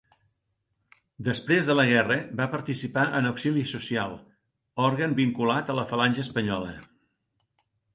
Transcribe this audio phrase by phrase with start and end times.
[1.27, 4.19] Després de la guerra, va participar en Auxili Social,
[4.91, 6.79] òrgan vinculat a la Falange Espanyola.